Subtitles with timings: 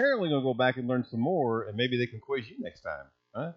[0.00, 2.56] apparently going to go back and learn some more, and maybe they can quiz you
[2.58, 3.04] next time.
[3.34, 3.52] Huh?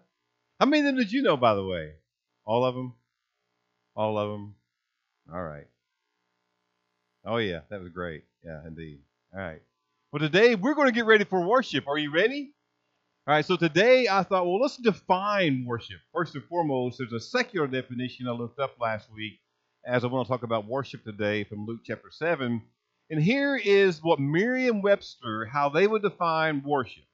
[0.60, 1.92] How many of them did you know, by the way?
[2.44, 2.92] All of them?
[3.96, 4.54] All of them?
[5.32, 5.66] All right.
[7.24, 8.24] Oh, yeah, that was great.
[8.44, 8.98] Yeah, indeed.
[9.32, 9.62] All right.
[10.12, 11.88] Well, today we're going to get ready for worship.
[11.88, 12.52] Are you ready?
[13.26, 15.96] All right, so today I thought, well, let's define worship.
[16.12, 19.40] First and foremost, there's a secular definition I looked up last week
[19.86, 22.60] as I want to talk about worship today from Luke chapter 7.
[23.14, 27.04] And here is what Merriam Webster, how they would define worship.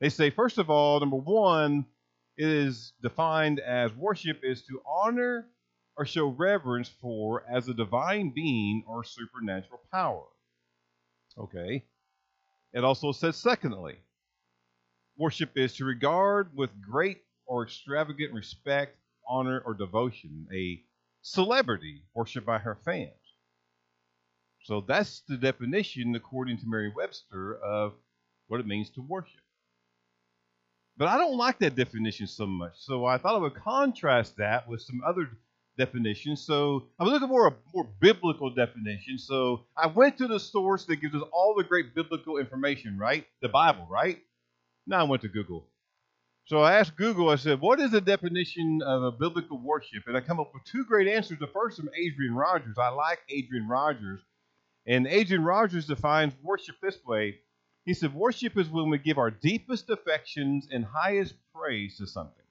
[0.00, 1.84] They say, first of all, number one,
[2.38, 5.46] it is defined as worship is to honor
[5.94, 10.24] or show reverence for as a divine being or supernatural power.
[11.36, 11.84] Okay.
[12.72, 13.96] It also says, secondly,
[15.18, 18.96] worship is to regard with great or extravagant respect,
[19.28, 20.80] honor, or devotion a
[21.20, 23.10] celebrity worshiped by her fans.
[24.66, 27.92] So that's the definition, according to Merriam Webster, of
[28.48, 29.38] what it means to worship.
[30.96, 32.72] But I don't like that definition so much.
[32.78, 35.28] So I thought I would contrast that with some other
[35.78, 36.44] definitions.
[36.44, 39.18] So I was looking for a more biblical definition.
[39.18, 43.24] So I went to the source that gives us all the great biblical information, right?
[43.42, 44.18] The Bible, right?
[44.84, 45.68] Now I went to Google.
[46.46, 50.04] So I asked Google, I said, what is the definition of a biblical worship?
[50.08, 51.38] And I come up with two great answers.
[51.38, 52.78] The first from Adrian Rogers.
[52.78, 54.20] I like Adrian Rogers.
[54.86, 57.40] And Adrian Rogers defines worship this way.
[57.84, 62.44] He said, Worship is when we give our deepest affections and highest praise to something.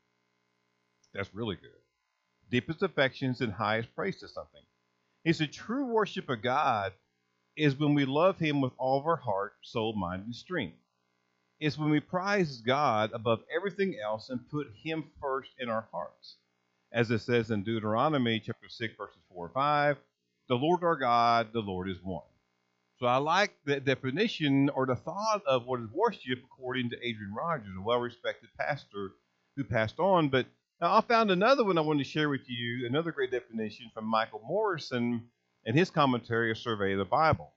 [1.14, 1.69] That's really good.
[2.50, 4.61] Deepest affections and highest praise to something.
[5.23, 6.94] He said, True worship of God
[7.55, 10.77] is when we love Him with all of our heart, soul, mind, and strength.
[11.59, 16.36] It's when we prize God above everything else and put Him first in our hearts.
[16.92, 19.97] As it says in Deuteronomy chapter 6, verses 4 and 5,
[20.48, 22.24] the Lord our God, the Lord is one.
[23.00, 27.34] So I like the definition or the thought of what is worship according to Adrian
[27.34, 29.12] Rogers, a well respected pastor
[29.56, 30.30] who passed on.
[30.30, 30.46] But
[30.82, 34.05] now I found another one I wanted to share with you, another great definition from
[34.05, 35.23] Michael Morrison
[35.66, 37.52] in his commentary, A Survey of the Bible.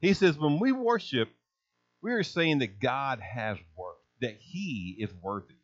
[0.00, 1.28] He says, When we worship,
[2.02, 5.54] we are saying that God has worth, that He is worthy.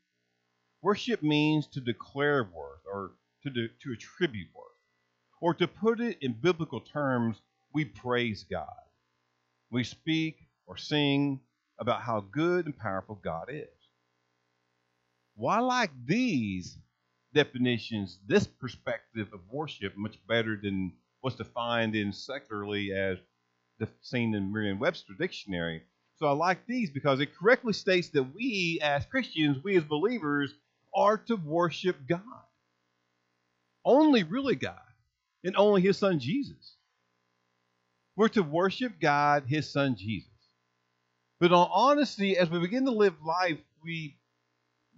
[0.83, 3.13] Worship means to declare worth or
[3.43, 4.70] to, do, to attribute worth.
[5.41, 7.41] Or to put it in biblical terms,
[7.73, 8.69] we praise God.
[9.71, 10.37] We speak
[10.67, 11.41] or sing
[11.79, 13.67] about how good and powerful God is.
[15.35, 16.77] Why like these
[17.33, 23.19] definitions, this perspective of worship, much better than what's defined in secularly as
[24.03, 25.83] seen in Merriam-Webster dictionary.
[26.19, 30.53] So I like these because it correctly states that we as Christians, we as believers,
[30.95, 32.21] are to worship God.
[33.87, 34.90] Only really God
[35.45, 36.77] and only his son Jesus.
[38.17, 40.29] We're to worship God, his son Jesus.
[41.39, 44.19] But on honesty, as we begin to live life, we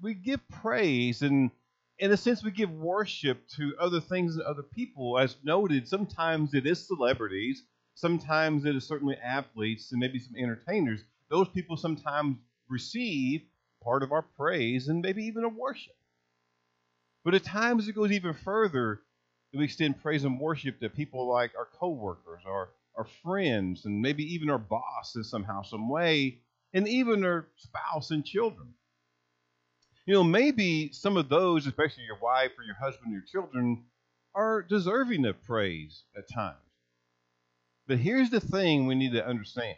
[0.03, 1.51] we give praise and
[1.99, 5.19] in a sense we give worship to other things and other people.
[5.19, 7.63] As noted, sometimes it is celebrities,
[7.95, 11.05] sometimes it is certainly athletes and maybe some entertainers.
[11.29, 12.39] Those people sometimes
[12.69, 13.43] receive
[13.83, 15.95] part of our praise and maybe even a worship.
[17.25, 19.01] But at times it goes even further
[19.59, 24.25] we extend praise and worship to people like our coworkers, our, our friends, and maybe
[24.35, 26.39] even our boss in somehow, some way,
[26.73, 28.69] and even our spouse and children.
[30.07, 33.85] You know, maybe some of those, especially your wife or your husband or your children,
[34.35, 36.57] are deserving of praise at times.
[37.87, 39.77] But here's the thing we need to understand.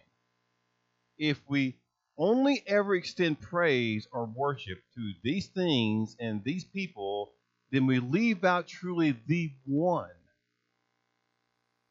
[1.19, 1.77] If we
[2.17, 7.34] only ever extend praise or worship to these things and these people
[7.75, 10.09] then we leave out truly the one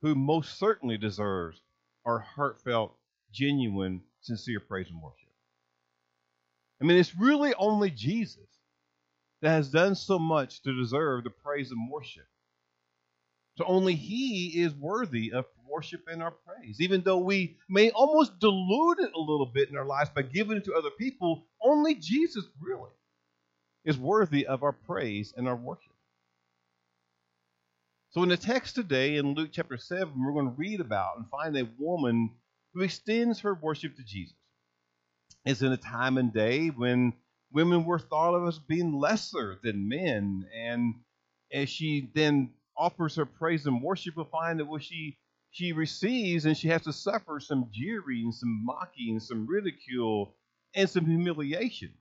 [0.01, 1.59] who most certainly deserves
[2.05, 2.95] our heartfelt,
[3.31, 5.29] genuine, sincere praise and worship.
[6.81, 8.47] I mean, it's really only Jesus
[9.41, 12.27] that has done so much to deserve the praise and worship.
[13.57, 16.79] So only He is worthy of worship and our praise.
[16.79, 20.57] Even though we may almost dilute it a little bit in our lives by giving
[20.57, 22.91] it to other people, only Jesus really
[23.85, 25.91] is worthy of our praise and our worship.
[28.11, 31.29] So, in the text today in Luke chapter 7, we're going to read about and
[31.29, 32.29] find a woman
[32.73, 34.35] who extends her worship to Jesus.
[35.45, 37.13] It's in a time and day when
[37.51, 40.47] women were thought of as being lesser than men.
[40.55, 40.95] And
[41.51, 45.17] as she then offers her praise and worship, we'll find that what she
[45.51, 50.35] she receives and she has to suffer some jeering, some mocking, some ridicule,
[50.73, 51.93] and some humiliation.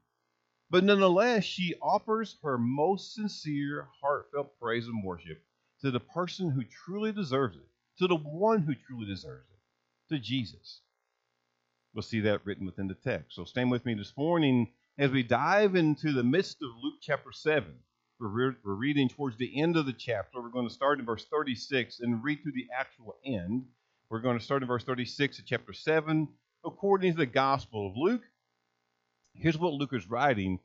[0.73, 5.45] But nonetheless, she offers her most sincere, heartfelt praise and worship
[5.83, 10.19] to the person who truly deserves it, to the one who truly deserves it, to
[10.19, 10.81] Jesus.
[11.93, 13.37] We'll see that written within the text.
[13.37, 17.33] So stand with me this morning as we dive into the midst of Luke chapter
[17.33, 17.71] 7.
[18.19, 20.41] We're, re- we're reading towards the end of the chapter.
[20.41, 23.67] We're going to start in verse 36 and read through the actual end.
[24.09, 26.29] We're going to start in verse 36 of chapter 7,
[26.65, 28.23] according to the Gospel of Luke.
[29.35, 30.61] Here's what Luke is writing.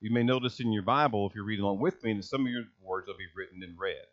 [0.00, 2.52] You may notice in your Bible, if you're reading along with me, that some of
[2.52, 4.06] your words will be written in red,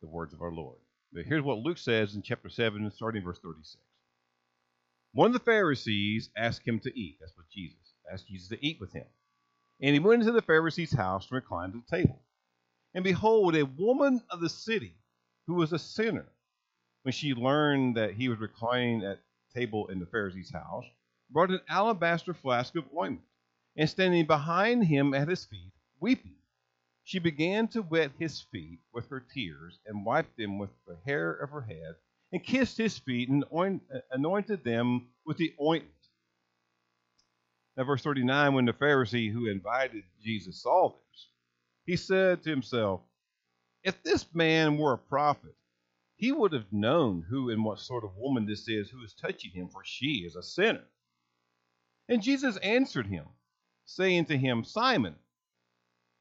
[0.00, 0.78] the words of our Lord.
[1.12, 3.76] But here's what Luke says in chapter 7, starting verse 36.
[5.12, 7.18] One of the Pharisees asked him to eat.
[7.20, 7.76] That's what Jesus
[8.10, 9.06] asked Jesus to eat with him.
[9.80, 12.20] And he went into the Pharisee's house and reclined at the table.
[12.94, 14.94] And behold, a woman of the city
[15.46, 16.26] who was a sinner,
[17.02, 19.20] when she learned that he was reclining at
[19.54, 20.84] table in the Pharisee's house,
[21.30, 23.26] brought an alabaster flask of ointment,
[23.76, 26.36] and standing behind him at his feet, weeping,
[27.04, 31.32] she began to wet his feet with her tears, and wiped them with the hair
[31.32, 31.96] of her head,
[32.32, 33.44] and kissed his feet, and
[34.10, 35.94] anointed them with the ointment.
[37.76, 41.28] Now, verse 39 when the Pharisee who invited Jesus saw this,
[41.86, 43.00] he said to himself,
[43.82, 45.56] If this man were a prophet,
[46.16, 49.50] he would have known who and what sort of woman this is who is touching
[49.50, 50.84] him, for she is a sinner.
[52.08, 53.26] And Jesus answered him,
[53.84, 55.16] saying to him, Simon,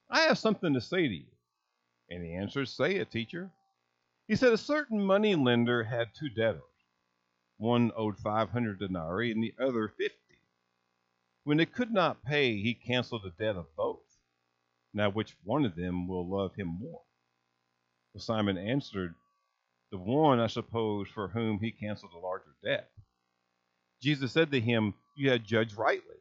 [0.09, 1.25] I have something to say to you.
[2.09, 3.49] And he answered, Say it, teacher.
[4.27, 6.61] He said, A certain money lender had two debtors.
[7.57, 10.15] One owed 500 denarii and the other 50.
[11.43, 13.99] When they could not pay, he canceled the debt of both.
[14.93, 17.01] Now, which one of them will love him more?
[18.13, 19.15] Well, Simon answered,
[19.91, 22.89] The one, I suppose, for whom he canceled a larger debt.
[24.01, 26.20] Jesus said to him, You have judged rightly.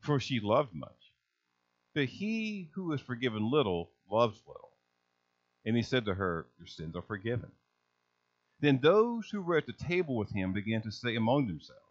[0.00, 1.12] for she loved much.
[1.94, 4.70] But he who is forgiven little loves little.
[5.64, 7.50] And he said to her, Your sins are forgiven.
[8.60, 11.82] Then those who were at the table with him began to say among themselves,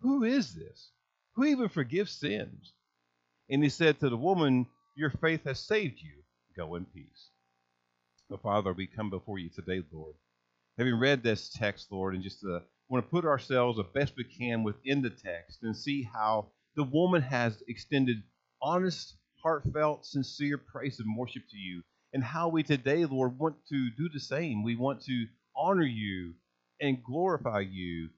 [0.00, 0.90] Who is this?
[1.34, 2.72] Who even forgives sins?
[3.50, 4.66] And he said to the woman,
[4.96, 6.22] Your faith has saved you.
[6.56, 7.30] Go in peace.
[8.30, 10.14] But Father, we come before you today, Lord.
[10.78, 14.24] Having read this text, Lord, and just uh, want to put ourselves the best we
[14.24, 16.46] can within the text and see how
[16.76, 18.22] the woman has extended
[18.60, 21.82] honest heartfelt, sincere praise and worship to you.
[22.12, 24.62] And how we today, Lord, want to do the same.
[24.62, 25.26] We want to
[25.56, 26.34] honor you
[26.80, 28.08] and glorify you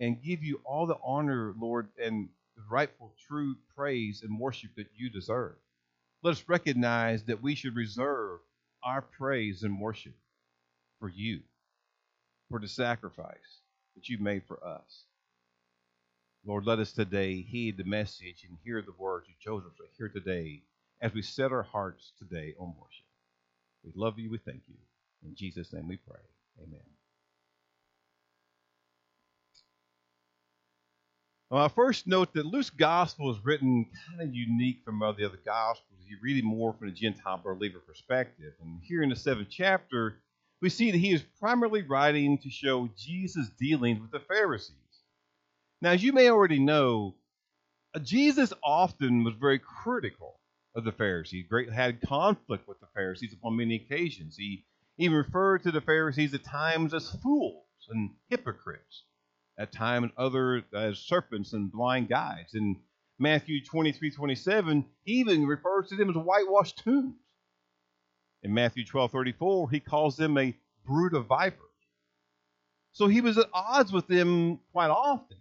[0.00, 2.28] and give you all the honor, Lord, and
[2.70, 5.56] rightful, true praise and worship that you deserve.
[6.22, 8.40] Let us recognize that we should reserve
[8.84, 10.14] our praise and worship
[11.00, 11.40] for you,
[12.50, 13.60] for the sacrifice
[13.94, 15.04] that you made for us.
[16.46, 19.84] Lord, let us today heed the message and hear the words you chose us to
[19.98, 20.62] hear today
[21.00, 23.04] as we set our hearts today on worship.
[23.84, 24.30] We love you.
[24.30, 24.76] We thank you.
[25.24, 26.20] In Jesus' name we pray.
[26.62, 26.80] Amen.
[31.50, 35.24] Well, I first note that Luke's gospel is written kind of unique from all the
[35.24, 35.98] other gospels.
[36.06, 38.52] You read it more from a Gentile believer perspective.
[38.62, 40.14] And here in the seventh chapter,
[40.62, 44.76] we see that he is primarily writing to show Jesus' dealings with the Pharisees.
[45.82, 47.16] Now, as you may already know,
[47.94, 50.40] uh, Jesus often was very critical
[50.74, 51.46] of the Pharisees.
[51.48, 54.36] Great had conflict with the Pharisees upon many occasions.
[54.36, 54.64] He
[54.98, 59.04] even referred to the Pharisees at times as fools and hypocrites,
[59.58, 62.54] at times other as serpents and blind guides.
[62.54, 62.76] In
[63.18, 67.16] Matthew 23, 27, he even refers to them as whitewashed tombs.
[68.42, 70.56] In Matthew 12, 34, he calls them a
[70.86, 71.60] brood of vipers.
[72.92, 75.36] So he was at odds with them quite often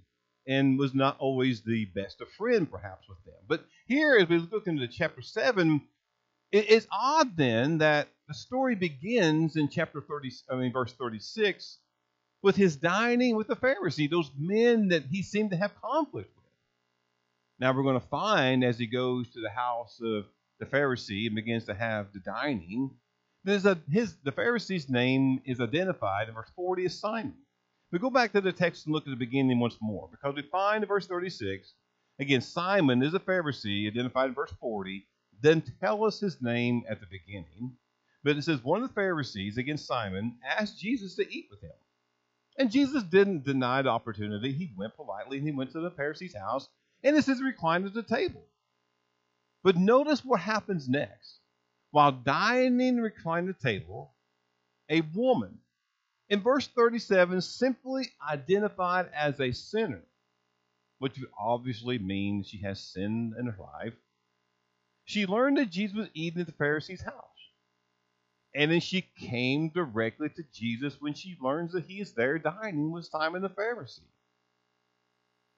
[0.47, 3.43] and was not always the best of friend, perhaps, with them.
[3.47, 5.81] But here, as we look into chapter 7,
[6.51, 11.79] it's odd then that the story begins in chapter 30, I mean, verse 36,
[12.41, 16.45] with his dining with the Pharisee, those men that he seemed to have conflict with.
[17.59, 20.25] Now we're going to find as he goes to the house of
[20.59, 22.91] the Pharisee and begins to have the dining,
[23.43, 27.44] there's a his the Pharisee's name is identified in verse 40 as Simon.
[27.91, 30.41] We go back to the text and look at the beginning once more because we
[30.43, 31.73] find in verse 36,
[32.19, 35.05] again, Simon is a Pharisee, identified in verse 40.
[35.41, 37.77] Then tell us his name at the beginning.
[38.23, 41.71] But it says, one of the Pharisees, against Simon, asked Jesus to eat with him.
[42.57, 44.51] And Jesus didn't deny the opportunity.
[44.53, 46.69] He went politely and he went to the Pharisee's house
[47.03, 48.43] And it says reclined at the table.
[49.63, 51.39] But notice what happens next.
[51.91, 54.13] While dining reclined at the table,
[54.89, 55.59] a woman,
[56.29, 60.03] in verse 37, simply identified as a sinner,
[60.99, 63.93] which would obviously means she has sinned in her life.
[65.05, 67.21] She learned that Jesus was eating at the Pharisee's house.
[68.55, 72.91] And then she came directly to Jesus when she learns that he is there dining
[72.91, 73.99] with Simon the Pharisee.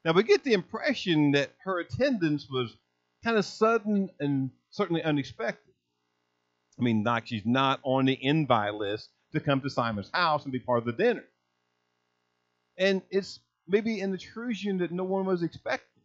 [0.04, 2.76] Now we get the impression that her attendance was
[3.24, 5.74] kind of sudden and certainly unexpected.
[6.80, 10.52] I mean, like she's not on the invite list to come to Simon's house and
[10.52, 11.24] be part of the dinner.
[12.78, 16.04] And it's maybe an intrusion that no one was expecting.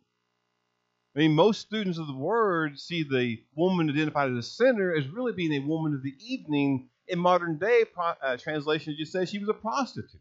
[1.15, 5.07] I mean, most students of the word see the woman identified as a sinner as
[5.09, 6.89] really being a woman of the evening.
[7.09, 10.21] In modern day uh, translation, just says she was a prostitute.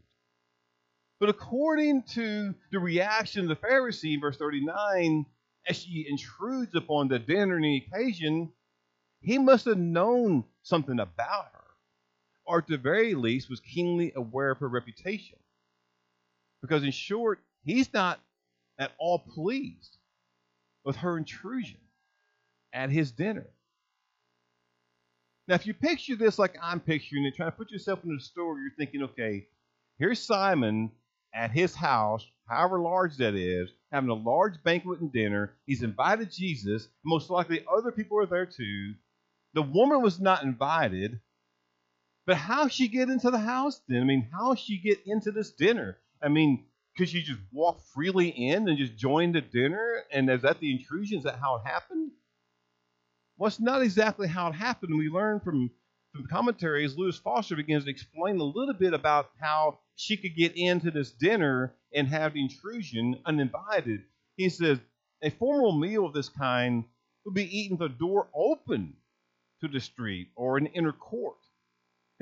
[1.20, 5.24] But according to the reaction of the Pharisee, in verse 39,
[5.68, 8.52] as she intrudes upon the dinner and the occasion,
[9.20, 11.61] he must have known something about her,
[12.44, 15.38] or at the very least was keenly aware of her reputation.
[16.60, 18.20] Because, in short, he's not
[18.78, 19.96] at all pleased
[20.84, 21.80] with her intrusion
[22.72, 23.46] at his dinner.
[25.48, 28.20] Now, if you picture this like I'm picturing it, trying to put yourself in the
[28.20, 29.46] story, you're thinking, okay,
[29.98, 30.90] here's Simon
[31.34, 35.52] at his house, however large that is, having a large banquet and dinner.
[35.66, 36.88] He's invited Jesus.
[37.04, 38.94] Most likely other people are there too.
[39.54, 41.20] The woman was not invited.
[42.26, 44.00] But how she get into the house then?
[44.00, 45.98] I mean, how she get into this dinner?
[46.22, 50.04] I mean, could she just walk freely in and just join the dinner?
[50.12, 51.18] And is that the intrusion?
[51.18, 52.12] Is that how it happened?
[53.36, 54.96] Well, it's not exactly how it happened.
[54.96, 55.70] We learn from,
[56.12, 60.56] from commentaries, Lewis Foster begins to explain a little bit about how she could get
[60.56, 64.02] into this dinner and have the intrusion uninvited.
[64.36, 64.78] He says,
[65.22, 66.84] a formal meal of this kind
[67.24, 68.94] would be eaten with the door open
[69.60, 71.38] to the street or an inner court,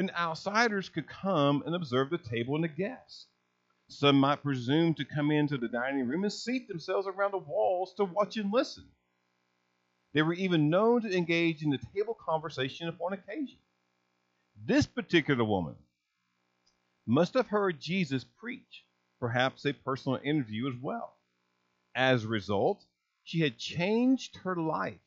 [0.01, 3.27] and outsiders could come and observe the table and the guests.
[3.89, 7.93] Some might presume to come into the dining room and seat themselves around the walls
[7.95, 8.87] to watch and listen.
[10.15, 13.59] They were even known to engage in the table conversation upon occasion.
[14.65, 15.77] This particular woman
[17.07, 18.87] must have heard Jesus preach,
[19.21, 21.13] perhaps a personal interview as well.
[21.95, 22.83] As a result,
[23.25, 25.01] she had changed her life.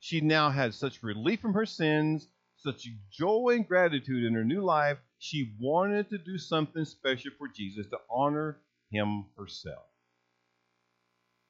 [0.00, 2.28] She now had such relief from her sins,
[2.66, 7.48] such joy and gratitude in her new life, she wanted to do something special for
[7.48, 8.58] Jesus to honor
[8.90, 9.84] him herself.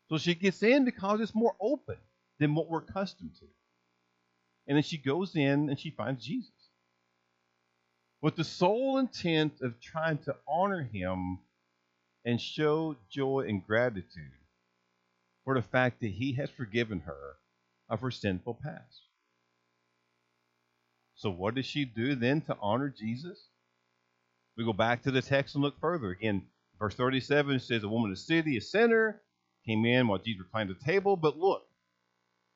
[0.09, 1.97] So she gets in because it's more open
[2.39, 3.47] than what we're accustomed to.
[4.69, 6.51] And then she goes in and she finds Jesus
[8.21, 11.39] with the sole intent of trying to honor him
[12.25, 14.33] and show joy and gratitude
[15.45, 17.37] for the fact that he has forgiven her
[17.89, 19.06] of her sinful past.
[21.17, 23.49] So, what does she do then to honor Jesus?
[24.57, 26.11] We go back to the text and look further.
[26.11, 26.47] Again,
[26.79, 29.21] verse 37 says, A woman of the city, a sinner,
[29.67, 31.17] came in while Jesus reclined at the table.
[31.17, 31.67] But look,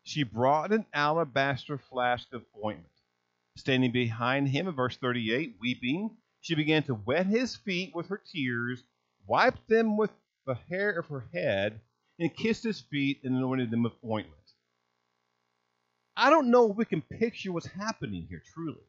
[0.03, 2.89] she brought an alabaster flask of ointment
[3.57, 8.17] Standing behind him in verse 38, weeping, she began to wet his feet with her
[8.19, 8.83] tears,
[9.27, 10.11] wiped them with
[10.47, 11.81] the hair of her head,
[12.19, 14.40] and kissed his feet and anointed them with ointment.
[16.21, 18.85] I don't know if we can picture what's happening here truly,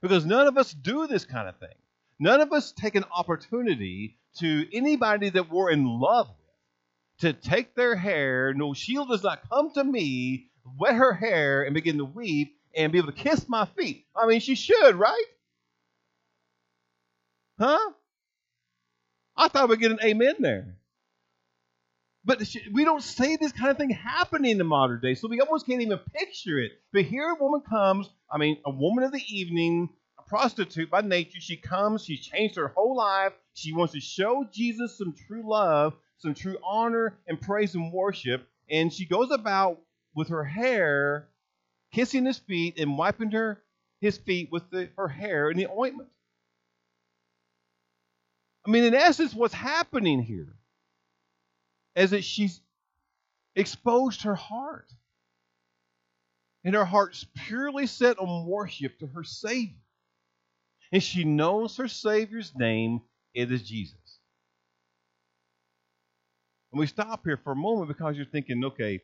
[0.00, 1.68] because none of us do this kind of thing.
[2.18, 7.74] None of us take an opportunity to anybody that we're in love with to take
[7.74, 8.54] their hair.
[8.54, 10.48] No, she does not come to me,
[10.78, 14.06] wet her hair, and begin to weep and be able to kiss my feet.
[14.16, 15.24] I mean, she should, right?
[17.58, 17.90] Huh?
[19.36, 20.76] I thought we'd get an amen there.
[22.24, 25.40] But we don't see this kind of thing happening in the modern day, so we
[25.40, 26.72] almost can't even picture it.
[26.92, 29.88] But here a woman comes, I mean, a woman of the evening,
[30.18, 31.40] a prostitute by nature.
[31.40, 33.32] She comes, she's changed her whole life.
[33.54, 38.46] She wants to show Jesus some true love, some true honor and praise and worship.
[38.70, 39.80] And she goes about
[40.14, 41.28] with her hair
[41.92, 43.60] kissing his feet and wiping her
[44.00, 46.08] his feet with the, her hair and the ointment.
[48.64, 50.54] I mean, in essence, what's happening here
[51.94, 52.60] is that she's
[53.56, 54.90] exposed her heart.
[56.64, 59.74] And her heart's purely set on worship to her Savior.
[60.92, 63.00] And she knows her Savior's name,
[63.34, 63.96] it is Jesus.
[66.70, 69.00] And we stop here for a moment because you're thinking, okay,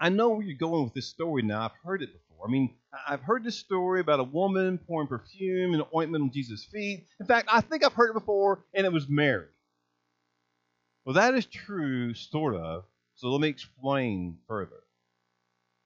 [0.00, 1.62] I know where you're going with this story now.
[1.64, 2.46] I've heard it before.
[2.46, 2.74] I mean,
[3.06, 7.06] I've heard this story about a woman pouring perfume and ointment on Jesus' feet.
[7.20, 9.46] In fact, I think I've heard it before, and it was Mary.
[11.04, 14.82] Well, that is true, sort of, So let me explain further.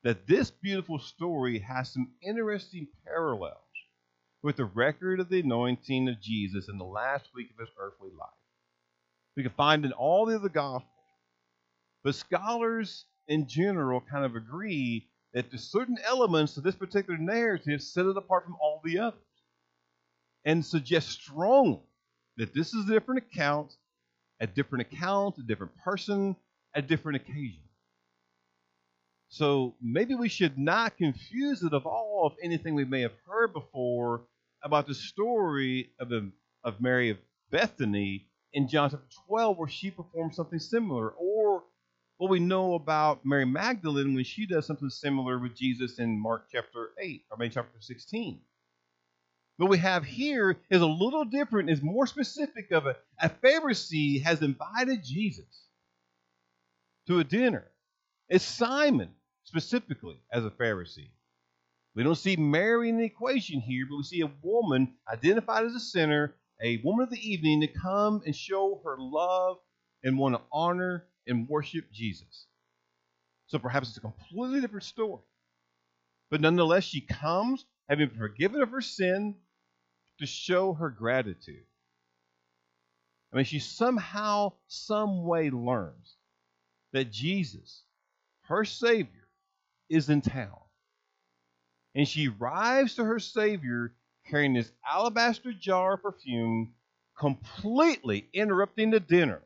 [0.04, 3.56] That this beautiful story has some interesting parallels
[4.42, 8.11] with the record of the anointing of Jesus in the last week of his earthly
[8.18, 8.28] life.
[9.37, 10.90] We can find in all the other Gospels.
[12.04, 17.82] But scholars in general kind of agree that there's certain elements of this particular narrative
[17.82, 19.20] set it apart from all the others
[20.44, 21.82] and suggest strongly
[22.37, 23.76] that this is a different account,
[24.40, 26.37] a different account, a different person,
[26.75, 27.62] a different occasion.
[29.28, 33.52] So maybe we should not confuse it of all of anything we may have heard
[33.52, 34.23] before
[34.62, 36.31] about the story of, the,
[36.64, 37.19] of Mary of
[37.50, 41.64] Bethany in John chapter 12, where she performed something similar, or
[42.19, 46.47] what we know about Mary Magdalene when she does something similar with Jesus in Mark
[46.50, 48.40] chapter 8, or maybe chapter 16.
[49.59, 54.23] What we have here is a little different, is more specific of a, a Pharisee
[54.23, 55.69] has invited Jesus
[57.07, 57.65] to a dinner.
[58.29, 59.11] It's Simon
[59.45, 61.11] specifically as a Pharisee.
[61.95, 65.75] We don't see Mary in the equation here, but we see a woman identified as
[65.75, 69.57] a sinner, a woman of the evening to come and show her love
[70.05, 72.47] and want to honor and worship Jesus.
[73.47, 75.23] So perhaps it's a completely different story.
[76.31, 79.37] But nonetheless, she comes, having been forgiven of her sin,
[80.18, 81.64] to show her gratitude.
[83.32, 86.16] I mean, she somehow, some way learns
[86.92, 87.82] that Jesus,
[88.42, 89.28] her Savior,
[89.88, 90.58] is in town.
[91.94, 93.94] And she arrives to her Savior
[94.28, 96.75] carrying this alabaster jar of perfume,
[97.18, 99.42] completely interrupting the dinner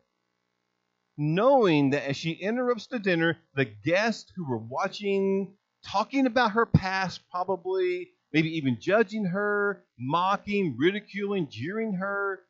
[1.20, 5.52] knowing that as she interrupts the dinner, the guests who were watching,
[5.84, 12.40] talking about her past, probably, maybe even judging her, mocking, ridiculing, jeering her,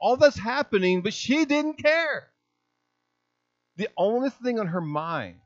[0.00, 2.28] all that's happening, but she didn't care.
[3.76, 5.36] The only thing on her mind,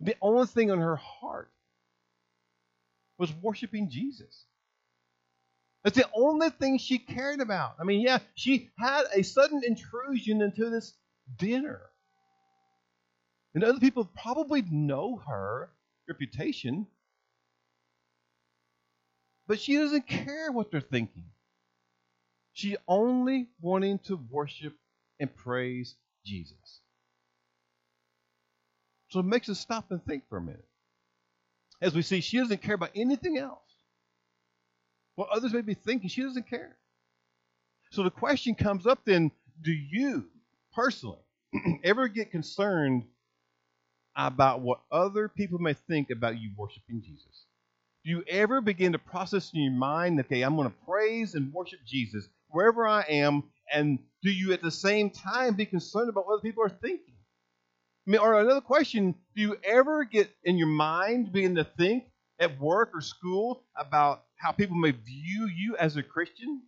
[0.00, 1.50] the only thing on her heart
[3.18, 4.44] was worshiping Jesus.
[5.84, 7.74] That's the only thing she cared about.
[7.80, 10.94] I mean, yeah, she had a sudden intrusion into this
[11.38, 11.80] dinner.
[13.54, 15.70] And other people probably know her
[16.08, 16.86] reputation,
[19.52, 21.26] but she doesn't care what they're thinking.
[22.54, 24.72] She's only wanting to worship
[25.20, 26.80] and praise Jesus.
[29.10, 30.64] So it makes us stop and think for a minute.
[31.82, 33.58] As we see, she doesn't care about anything else.
[35.16, 36.78] What others may be thinking, she doesn't care.
[37.90, 40.28] So the question comes up then do you
[40.74, 41.20] personally
[41.84, 43.04] ever get concerned
[44.16, 47.44] about what other people may think about you worshiping Jesus?
[48.04, 51.52] Do you ever begin to process in your mind, okay, I'm going to praise and
[51.52, 56.26] worship Jesus wherever I am, and do you at the same time be concerned about
[56.26, 57.14] what other people are thinking?
[58.06, 62.04] I mean, or another question, do you ever get in your mind begin to think
[62.40, 66.62] at work or school about how people may view you as a Christian?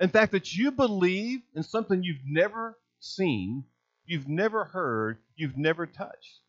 [0.00, 3.64] In fact, that you believe in something you've never seen
[4.08, 6.40] you've never heard, you've never touched.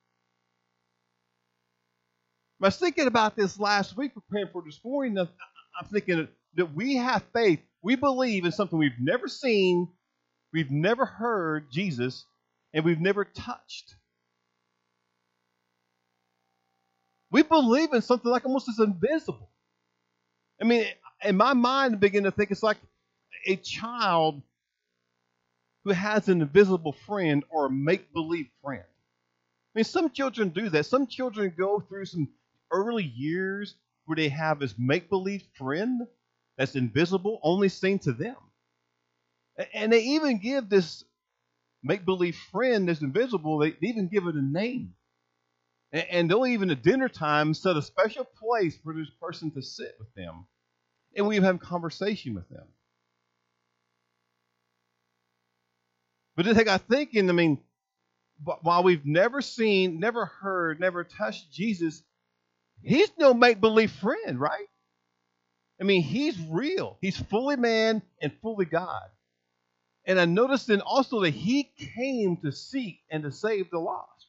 [2.62, 5.18] I was thinking about this last week, preparing for this morning.
[5.18, 7.62] I'm thinking that we have faith.
[7.82, 9.88] We believe in something we've never seen,
[10.52, 12.26] we've never heard Jesus,
[12.74, 13.96] and we've never touched.
[17.32, 19.50] We believe in something like almost as invisible.
[20.62, 20.86] I mean,
[21.24, 22.78] in my mind, I begin to think it's like
[23.46, 24.42] a child
[25.86, 28.84] who has an invisible friend or a make believe friend.
[28.84, 30.88] I mean, some children do that.
[30.88, 32.28] Some children go through some
[32.72, 36.02] early years where they have this make believe friend
[36.58, 38.36] that's invisible, only seen to them.
[39.74, 41.04] And they even give this
[41.84, 44.94] make believe friend that's invisible, they even give it a name.
[45.92, 49.96] And they'll even at dinner time set a special place for this person to sit
[49.98, 50.46] with them.
[51.16, 52.68] And we have conversation with them.
[56.36, 57.60] But the thing I thinking, I mean,
[58.62, 62.04] while we've never seen, never heard, never touched Jesus,
[62.84, 64.68] he's no make believe friend, right?
[65.82, 66.98] I mean, he's real.
[67.02, 69.10] He's fully man and fully God.
[70.06, 74.28] And I noticed then also that he came to seek and to save the lost.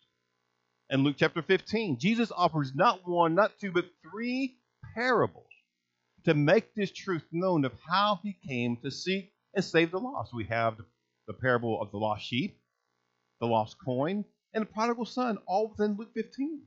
[0.90, 4.58] In Luke chapter 15, Jesus offers not one, not two, but three
[4.94, 5.46] parables
[6.24, 10.34] to make this truth known of how he came to seek and save the lost.
[10.34, 10.84] We have the
[11.30, 12.58] the parable of the lost sheep,
[13.38, 16.60] the lost coin, and the prodigal son, all within Luke 15.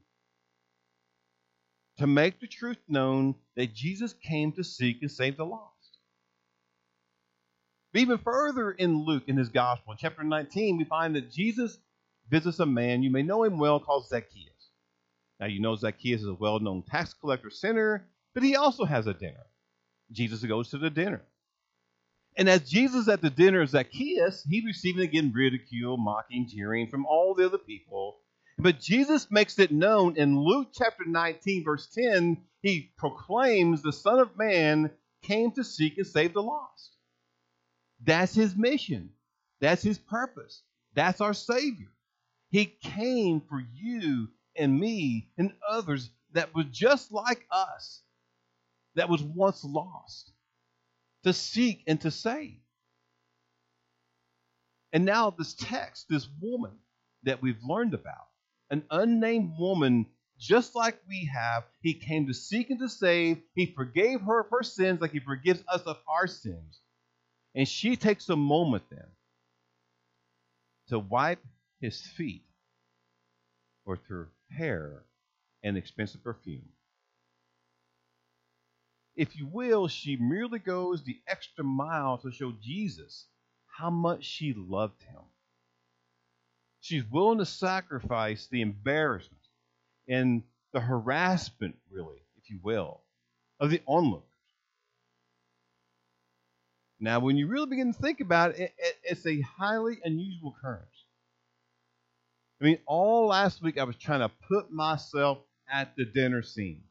[1.99, 5.69] To make the truth known that Jesus came to seek and save the lost.
[7.91, 11.77] But even further in Luke, in his gospel, in chapter 19, we find that Jesus
[12.29, 14.49] visits a man, you may know him well, called Zacchaeus.
[15.39, 19.05] Now, you know Zacchaeus is a well known tax collector sinner, but he also has
[19.05, 19.45] a dinner.
[20.11, 21.21] Jesus goes to the dinner.
[22.35, 27.05] And as Jesus at the dinner of Zacchaeus, he's receiving again ridicule, mocking, jeering from
[27.05, 28.17] all the other people.
[28.57, 34.19] But Jesus makes it known in Luke chapter 19, verse 10, he proclaims the Son
[34.19, 34.91] of Man
[35.23, 36.95] came to seek and save the lost.
[38.03, 39.11] That's his mission.
[39.59, 40.61] That's his purpose.
[40.93, 41.91] That's our Savior.
[42.49, 48.01] He came for you and me and others that was just like us,
[48.95, 50.31] that was once lost,
[51.23, 52.59] to seek and to save.
[54.91, 56.77] And now, this text, this woman
[57.23, 58.27] that we've learned about,
[58.69, 60.07] an unnamed woman
[60.39, 63.41] just like we have, he came to seek and to save.
[63.55, 66.81] He forgave her of her sins like he forgives us of our sins.
[67.55, 69.07] And she takes a moment then
[70.89, 71.43] to wipe
[71.79, 72.43] his feet
[73.85, 75.03] with her hair
[75.63, 76.69] and expensive perfume.
[79.15, 83.27] If you will, she merely goes the extra mile to show Jesus
[83.67, 85.21] how much she loved him.
[86.83, 89.39] She's willing to sacrifice the embarrassment
[90.05, 90.43] and
[90.73, 92.99] the harassment, really, if you will,
[93.61, 94.27] of the onlookers.
[96.99, 100.53] Now, when you really begin to think about it, it, it, it's a highly unusual
[100.57, 101.05] occurrence.
[102.61, 105.37] I mean, all last week I was trying to put myself
[105.71, 106.83] at the dinner scene.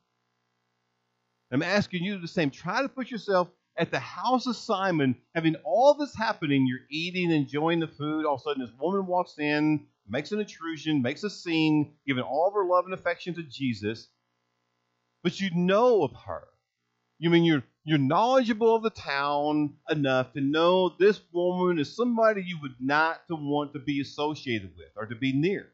[1.50, 2.50] I'm asking you the same.
[2.50, 6.66] Try to put yourself at the house of Simon, having all this happening.
[6.66, 8.26] You're eating, enjoying the food.
[8.26, 12.22] All of a sudden, this woman walks in, makes an intrusion, makes a scene, giving
[12.22, 14.08] all of her love and affection to Jesus.
[15.22, 16.48] But you know of her.
[17.18, 22.42] You mean you're you're knowledgeable of the town enough to know this woman is somebody
[22.44, 25.68] you would not to want to be associated with or to be near.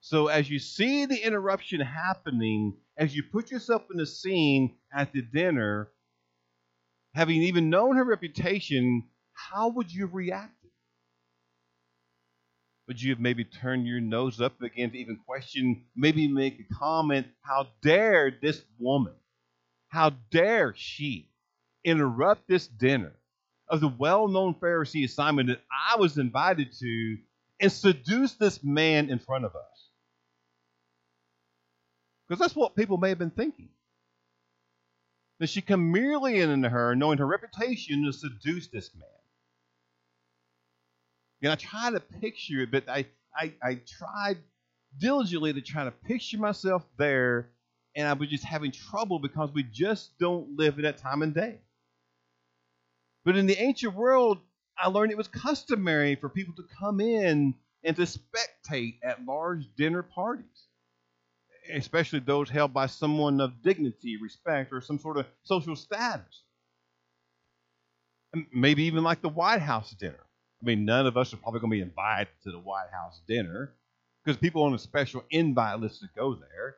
[0.00, 5.12] So as you see the interruption happening, as you put yourself in the scene at
[5.12, 5.90] the dinner,
[7.18, 9.02] having even known her reputation,
[9.32, 10.70] how would you have reacted?
[12.86, 16.74] Would you have maybe turned your nose up again to even question, maybe make a
[16.74, 19.14] comment, how dare this woman?
[19.88, 21.28] How dare she
[21.82, 23.14] interrupt this dinner
[23.68, 27.16] of the well known Pharisee Simon that I was invited to
[27.60, 29.88] and seduce this man in front of us?
[32.28, 33.70] Because that's what people may have been thinking.
[35.38, 39.04] That she come merely into her, knowing her reputation, to seduce this man.
[41.42, 44.38] And I try to picture it, but I, I, I tried
[44.98, 47.50] diligently to try to picture myself there
[47.94, 51.34] and I was just having trouble because we just don't live in that time and
[51.34, 51.58] day.
[53.24, 54.38] But in the ancient world,
[54.78, 59.68] I learned it was customary for people to come in and to spectate at large
[59.76, 60.67] dinner parties,
[61.72, 66.42] especially those held by someone of dignity, respect, or some sort of social status.
[68.52, 70.24] Maybe even like the White House dinner.
[70.62, 73.20] I mean, none of us are probably going to be invited to the White House
[73.26, 73.74] dinner
[74.24, 76.76] because people on a special invite list to go there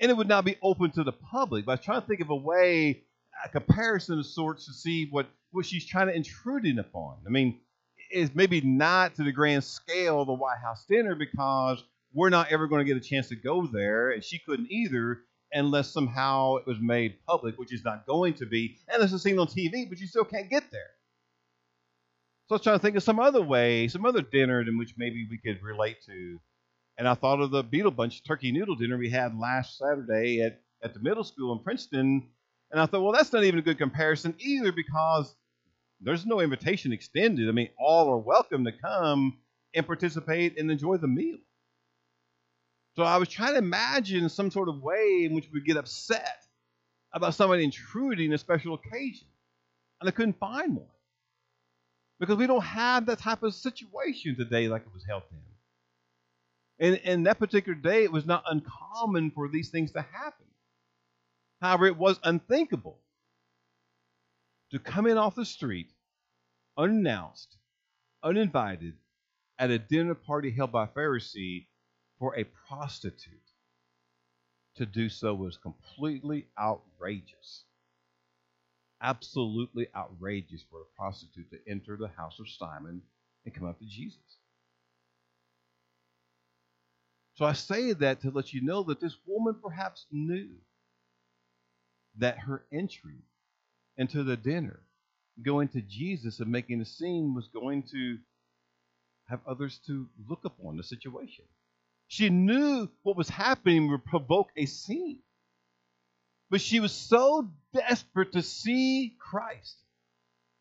[0.00, 1.66] and it would not be open to the public.
[1.66, 3.02] But I was trying to think of a way,
[3.44, 7.18] a comparison of sorts to see what, what she's trying to intrude in upon.
[7.26, 7.60] I mean,
[8.10, 12.50] it's maybe not to the grand scale of the White House dinner because we're not
[12.50, 16.56] ever going to get a chance to go there, and she couldn't either unless somehow
[16.56, 19.88] it was made public, which is not going to be, unless it's seen on TV,
[19.88, 20.90] but you still can't get there.
[22.46, 24.94] So I was trying to think of some other way, some other dinner in which
[24.96, 26.38] maybe we could relate to
[27.00, 30.60] and I thought of the Beetle Bunch turkey noodle dinner we had last Saturday at,
[30.82, 32.28] at the middle school in Princeton.
[32.70, 35.34] And I thought, well, that's not even a good comparison either because
[36.02, 37.48] there's no invitation extended.
[37.48, 39.38] I mean, all are welcome to come
[39.74, 41.38] and participate and enjoy the meal.
[42.96, 45.76] So I was trying to imagine some sort of way in which we would get
[45.76, 46.44] upset
[47.12, 49.26] about somebody intruding a special occasion.
[50.00, 50.86] And I couldn't find one.
[52.18, 55.40] Because we don't have that type of situation today like it was held then.
[56.80, 60.46] And, and that particular day, it was not uncommon for these things to happen.
[61.60, 62.98] However, it was unthinkable
[64.70, 65.90] to come in off the street
[66.76, 67.56] unannounced,
[68.22, 68.94] uninvited,
[69.58, 71.66] at a dinner party held by a Pharisee
[72.20, 73.34] for a prostitute.
[74.76, 77.64] To do so was completely outrageous.
[79.02, 83.02] Absolutely outrageous for a prostitute to enter the house of Simon
[83.44, 84.20] and come up to Jesus.
[87.34, 90.50] So I say that to let you know that this woman perhaps knew
[92.18, 93.22] that her entry
[93.96, 94.80] into the dinner
[95.42, 98.18] going to Jesus and making a scene was going to
[99.28, 101.44] have others to look upon the situation.
[102.10, 105.20] She knew what was happening would provoke a scene.
[106.50, 109.76] But she was so desperate to see Christ,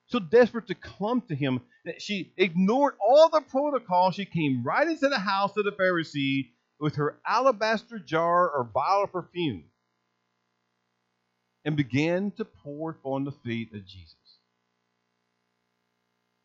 [0.10, 4.12] so desperate to come to him, that she ignored all the protocol.
[4.12, 9.06] She came right into the house of the Pharisee with her alabaster jar or vial
[9.06, 9.64] of perfume
[11.66, 14.16] and began to pour on the feet of Jesus.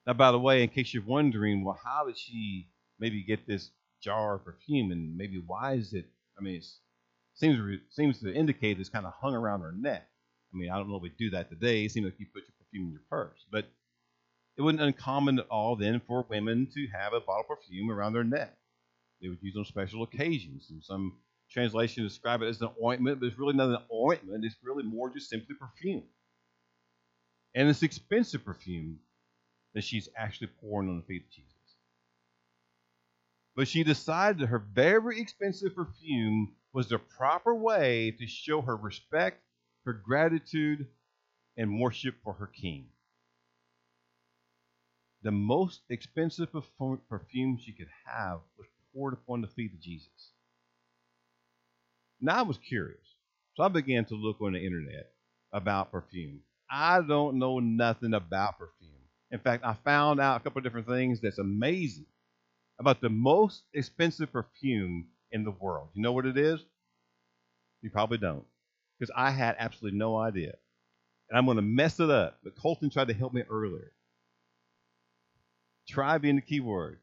[0.07, 3.71] Now, by the way, in case you're wondering, well, how did she maybe get this
[4.05, 6.07] jar of perfume, and maybe why is it?
[6.39, 6.67] I mean, it
[7.35, 10.07] seems seems to indicate it's kind of hung around her neck.
[10.53, 11.85] I mean, I don't know if we do that today.
[11.85, 13.67] It seems like you put your perfume in your purse, but
[14.57, 18.13] it wasn't uncommon at all then for women to have a bottle of perfume around
[18.13, 18.57] their neck.
[19.21, 21.15] They would use on special occasions, and some
[21.51, 24.45] translations describe it as an ointment, but it's really not an ointment.
[24.45, 26.05] It's really more just simply perfume,
[27.55, 28.99] and it's expensive perfume
[29.75, 31.54] that she's actually pouring on the feet of Jesus.
[33.57, 38.77] But she decided that her very expensive perfume was the proper way to show her
[38.77, 39.43] respect,
[39.85, 40.89] her gratitude,
[41.57, 42.89] and worship for her king.
[45.23, 46.49] The most expensive
[47.09, 50.33] perfume she could have was poured upon the feet of Jesus.
[52.21, 53.07] Now I was curious,
[53.55, 55.13] so I began to look on the internet
[55.53, 56.41] about perfume.
[56.69, 58.91] I don't know nothing about perfume.
[59.31, 62.07] In fact, I found out a couple different things that's amazing
[62.79, 65.89] about the most expensive perfume in the world.
[65.95, 66.61] You know what it is?
[67.83, 68.45] You probably don't,
[68.99, 70.55] because I had absolutely no idea.
[71.29, 73.93] And I'm going to mess it up, but Colton tried to help me earlier.
[75.89, 76.99] Try being the keyword.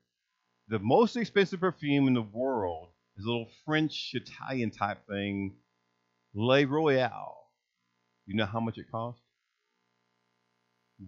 [0.67, 5.55] The most expensive perfume in the world is a little French Italian type thing,
[6.33, 7.37] Le Royale.
[8.25, 9.21] You know how much it costs?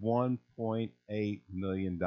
[0.04, 2.00] $1.8 million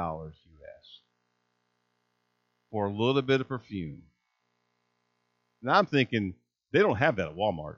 [2.77, 4.03] for a little bit of perfume.
[5.63, 6.35] And I'm thinking
[6.71, 7.77] they don't have that at Walmart.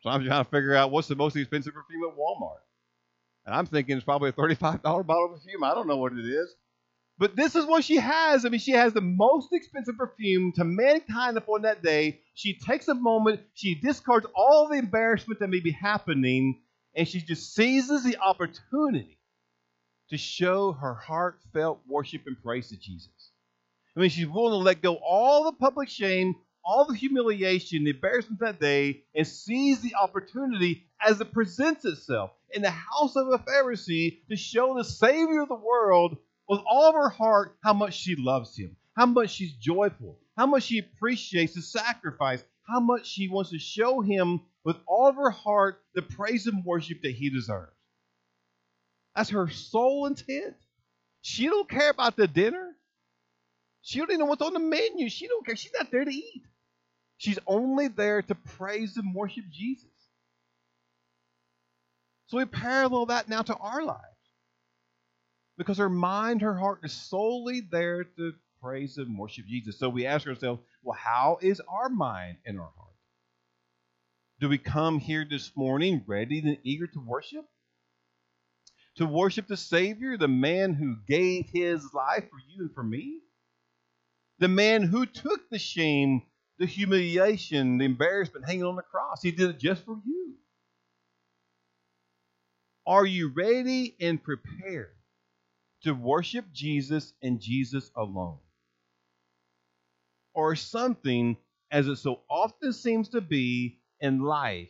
[0.00, 2.62] So I'm trying to figure out what's the most expensive perfume at Walmart.
[3.44, 5.62] And I'm thinking it's probably a $35 bottle of perfume.
[5.62, 6.54] I don't know what it is.
[7.18, 8.46] But this is what she has.
[8.46, 12.20] I mean, she has the most expensive perfume to mankind upon that day.
[12.32, 16.62] She takes a moment, she discards all the embarrassment that may be happening,
[16.96, 19.19] and she just seizes the opportunity
[20.10, 23.30] to show her heartfelt worship and praise to Jesus.
[23.96, 27.90] I mean, she's willing to let go all the public shame, all the humiliation, the
[27.90, 33.28] embarrassment that day, and seize the opportunity as it presents itself in the house of
[33.28, 36.16] a Pharisee to show the Savior of the world
[36.48, 40.46] with all of her heart how much she loves him, how much she's joyful, how
[40.46, 45.16] much she appreciates the sacrifice, how much she wants to show him with all of
[45.16, 47.72] her heart the praise and worship that he deserves.
[49.14, 50.56] That's her sole intent.
[51.22, 52.70] She don't care about the dinner.
[53.82, 55.08] She don't even know what's on the menu.
[55.08, 55.56] She don't care.
[55.56, 56.42] She's not there to eat.
[57.18, 59.86] She's only there to praise and worship Jesus.
[62.28, 64.04] So we parallel that now to our lives.
[65.58, 69.78] Because her mind, her heart is solely there to praise and worship Jesus.
[69.78, 72.94] So we ask ourselves, well, how is our mind and our heart?
[74.40, 77.44] Do we come here this morning ready and eager to worship?
[79.00, 83.20] To worship the Savior, the man who gave his life for you and for me?
[84.40, 86.20] The man who took the shame,
[86.58, 89.22] the humiliation, the embarrassment hanging on the cross.
[89.22, 90.34] He did it just for you.
[92.86, 94.94] Are you ready and prepared
[95.84, 98.40] to worship Jesus and Jesus alone?
[100.34, 101.38] Or something,
[101.70, 104.68] as it so often seems to be, in life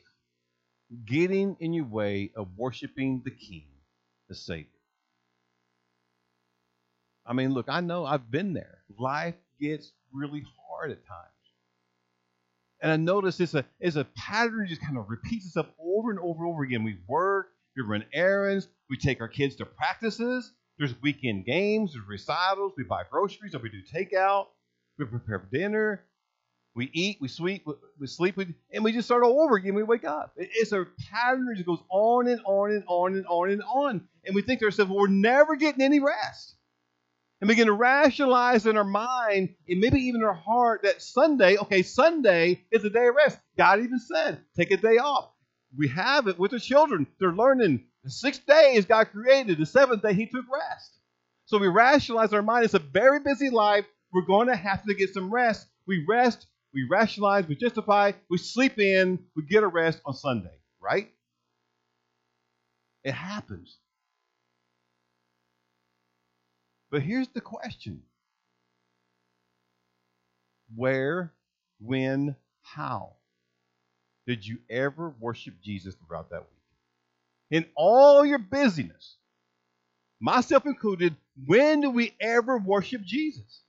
[1.04, 3.69] getting in your way of worshiping the King,
[4.30, 4.66] the Savior.
[7.26, 8.78] I mean, look, I know I've been there.
[8.98, 11.26] Life gets really hard at times.
[12.80, 16.10] And I notice it's a, it's a pattern that just kind of repeats itself over
[16.10, 16.82] and over and over again.
[16.82, 22.06] We work, we run errands, we take our kids to practices, there's weekend games, there's
[22.08, 24.46] recitals, we buy groceries, or we do takeout,
[24.98, 26.02] we prepare dinner,
[26.74, 27.66] we eat, we sleep,
[27.98, 29.74] we sleep, and we just start all over again.
[29.74, 30.32] We wake up.
[30.36, 34.08] It's a pattern that goes on and on and on and on and on.
[34.24, 36.54] And we think to ourselves, well, we're never getting any rest.
[37.40, 41.82] And begin to rationalize in our mind and maybe even our heart that Sunday, okay,
[41.82, 43.38] Sunday is a day of rest.
[43.56, 45.30] God even said, take a day off.
[45.76, 47.06] We have it with the children.
[47.18, 47.84] They're learning.
[48.04, 49.58] The sixth day is God created.
[49.58, 50.98] The seventh day, He took rest.
[51.46, 52.66] So we rationalize our mind.
[52.66, 53.86] It's a very busy life.
[54.12, 55.66] We're going to have to get some rest.
[55.86, 60.56] We rest we rationalize, we justify, we sleep in, we get a rest on Sunday,
[60.80, 61.10] right?
[63.04, 63.78] It happens.
[66.90, 68.02] But here's the question
[70.74, 71.32] Where,
[71.80, 73.14] when, how
[74.26, 77.58] did you ever worship Jesus throughout that week?
[77.62, 79.16] In all your busyness,
[80.20, 83.62] myself included, when do we ever worship Jesus?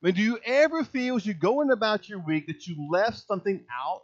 [0.00, 3.64] Mean, do you ever feel as you're going about your week that you left something
[3.72, 4.02] out?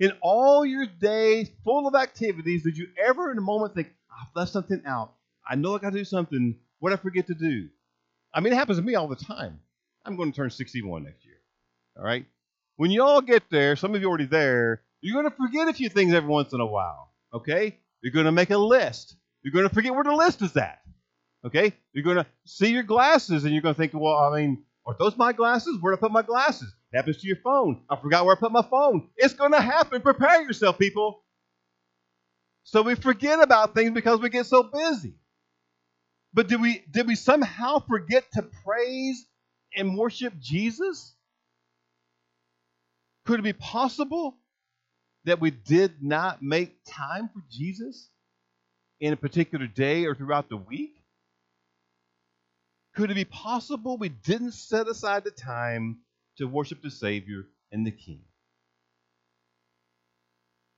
[0.00, 4.34] In all your days full of activities, did you ever in a moment think, I've
[4.34, 5.12] left something out?
[5.48, 6.56] I know I got to do something.
[6.80, 7.68] What I forget to do?
[8.34, 9.60] I mean, it happens to me all the time.
[10.04, 11.36] I'm going to turn 61 next year.
[11.96, 12.26] All right?
[12.76, 15.72] When you all get there, some of you already there, you're going to forget a
[15.72, 17.12] few things every once in a while.
[17.32, 17.78] Okay?
[18.02, 19.16] You're going to make a list.
[19.42, 20.80] You're going to forget where the list is at.
[21.44, 21.72] Okay?
[21.92, 24.96] You're going to see your glasses and you're going to think, well, I mean, are
[24.98, 25.78] those my glasses?
[25.80, 26.72] Where I put my glasses?
[26.92, 27.82] It happens to your phone.
[27.90, 29.08] I forgot where I put my phone.
[29.16, 30.00] It's going to happen.
[30.00, 31.22] Prepare yourself, people.
[32.64, 35.14] So we forget about things because we get so busy.
[36.34, 39.26] But did we did we somehow forget to praise
[39.76, 41.14] and worship Jesus?
[43.24, 44.36] Could it be possible
[45.24, 48.08] that we did not make time for Jesus
[49.00, 50.95] in a particular day or throughout the week?
[52.96, 55.98] Could it be possible we didn't set aside the time
[56.38, 58.22] to worship the Savior and the King?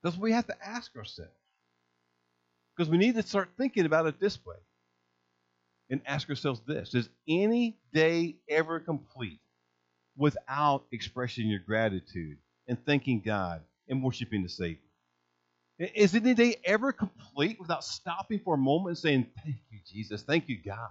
[0.03, 1.31] That's what we have to ask ourselves.
[2.77, 4.57] Because we need to start thinking about it this way
[5.91, 9.41] and ask ourselves this Is any day ever complete
[10.17, 14.79] without expressing your gratitude and thanking God and worshiping the Savior?
[15.79, 20.23] Is any day ever complete without stopping for a moment and saying, Thank you, Jesus.
[20.23, 20.91] Thank you, God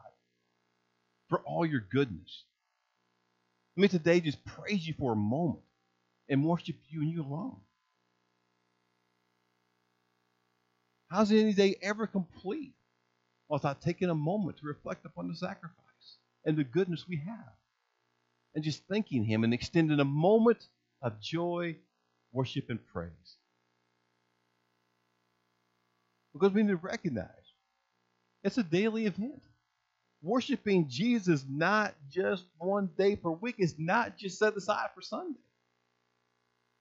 [1.30, 2.44] for all your goodness.
[3.76, 5.64] Let me today just praise you for a moment
[6.30, 7.58] and worship you and you alone.
[11.10, 12.74] How's any day ever complete
[13.50, 17.54] without taking a moment to reflect upon the sacrifice and the goodness we have?
[18.56, 20.68] And just thanking Him and extending a moment
[21.02, 21.78] of joy,
[22.32, 23.38] worship, and praise.
[26.34, 27.30] Because we need to recognize
[28.44, 29.44] it's a daily event
[30.22, 33.56] worshiping Jesus not just one day per week.
[33.58, 35.40] It's not just set aside for Sunday.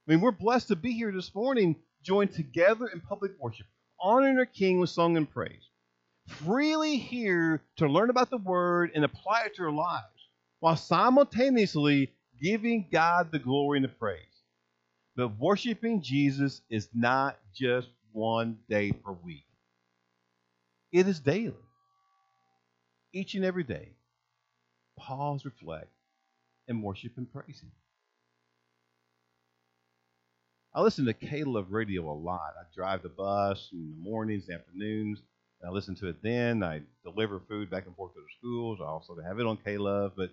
[0.06, 3.66] I mean, we're blessed to be here this morning, joined together in public worship,
[4.00, 5.68] honoring our King with song and praise.
[6.26, 10.04] Freely here to learn about the Word and apply it to our lives,
[10.60, 14.20] while simultaneously giving God the glory and the praise.
[15.16, 19.46] But worshiping Jesus is not just one day per week,
[20.92, 21.54] it is daily
[23.16, 23.88] each and every day,
[24.98, 25.90] pause, reflect,
[26.68, 27.72] and worship and praise Him.
[30.74, 32.52] I listen to K-Love radio a lot.
[32.60, 35.22] I drive the bus in the mornings, afternoons.
[35.62, 36.62] And I listen to it then.
[36.62, 38.78] I deliver food back and forth to the schools.
[38.82, 40.12] I also have it on K-Love.
[40.14, 40.32] But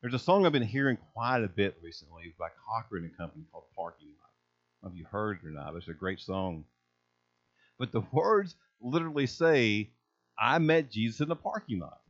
[0.00, 3.64] there's a song I've been hearing quite a bit recently by Cochren and Company called
[3.76, 4.30] Parking Lot.
[4.82, 5.76] I don't know if you heard it or not.
[5.76, 6.64] It's a great song.
[7.78, 9.90] But the words literally say,
[10.36, 12.00] I met Jesus in the parking lot.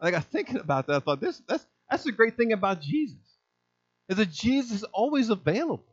[0.00, 0.96] I got thinking about that.
[0.96, 3.18] I thought this that's that's the great thing about Jesus.
[4.08, 5.84] Is that Jesus is always available.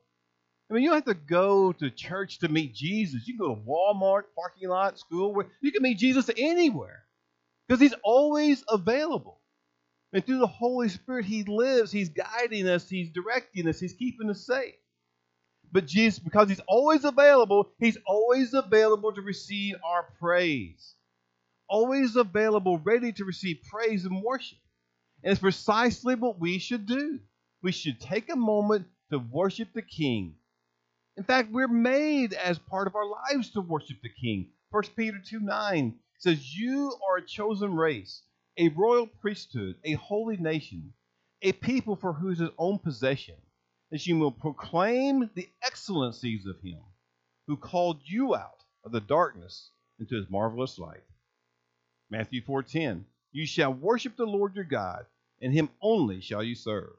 [0.70, 3.28] I mean, you don't have to go to church to meet Jesus.
[3.28, 7.04] You can go to Walmart, parking lot, school, where you can meet Jesus anywhere.
[7.68, 9.40] Because he's always available.
[10.14, 14.30] And through the Holy Spirit, he lives, he's guiding us, he's directing us, he's keeping
[14.30, 14.76] us safe.
[15.72, 20.96] But Jesus, because he's always available, he's always available to receive our praise
[21.72, 24.58] always available, ready to receive praise and worship.
[25.24, 27.20] And it's precisely what we should do.
[27.64, 30.36] We should take a moment to worship the King.
[31.16, 34.50] In fact, we're made as part of our lives to worship the King.
[34.72, 38.22] 1 Peter 2 9 says, You are a chosen race,
[38.58, 40.94] a royal priesthood, a holy nation,
[41.42, 43.36] a people for whose own possession,
[43.92, 46.80] that you will proclaim the excellencies of Him
[47.48, 51.04] who called you out of the darkness into His marvelous light.
[52.12, 53.06] Matthew 4:10.
[53.32, 55.06] You shall worship the Lord your God,
[55.42, 56.94] and him only shall you serve.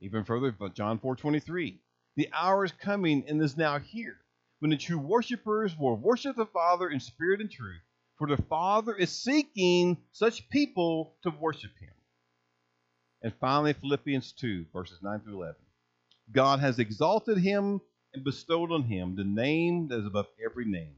[0.00, 1.80] Even further, John 4:23.
[2.14, 4.16] The hour is coming and is now here
[4.60, 7.82] when the true worshipers will worship the Father in spirit and truth,
[8.16, 11.92] for the Father is seeking such people to worship him.
[13.20, 15.56] And finally, Philippians 2, verses 9 through 11.
[16.30, 17.80] God has exalted him
[18.12, 20.94] and bestowed on him the name that is above every name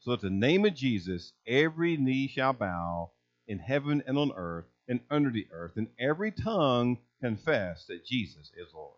[0.00, 3.10] so that the name of Jesus every knee shall bow
[3.46, 8.50] in heaven and on earth and under the earth, and every tongue confess that Jesus
[8.56, 8.94] is Lord.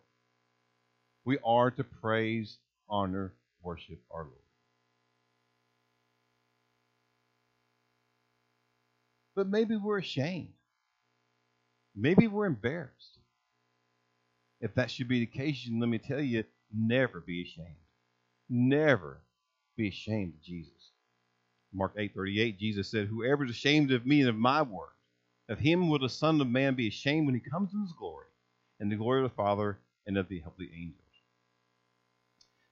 [1.24, 4.36] We are to praise, honor, worship our Lord.
[9.34, 10.52] But maybe we're ashamed.
[11.94, 13.18] Maybe we're embarrassed.
[14.60, 17.76] If that should be the case, let me tell you never be ashamed.
[18.48, 19.22] Never
[19.76, 20.72] be ashamed of Jesus.
[21.72, 24.92] Mark 8:38, Jesus said, "Whoever is ashamed of me and of my word,
[25.48, 28.26] of him will the Son of Man be ashamed when he comes in his glory,
[28.78, 30.96] and the glory of the Father and of the heavenly angels."